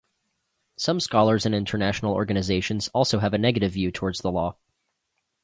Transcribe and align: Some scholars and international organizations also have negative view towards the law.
Some 0.77 0.99
scholars 0.99 1.45
and 1.45 1.53
international 1.53 2.15
organizations 2.15 2.87
also 2.87 3.19
have 3.19 3.33
negative 3.33 3.73
view 3.73 3.91
towards 3.91 4.21
the 4.21 4.31
law. 4.31 4.55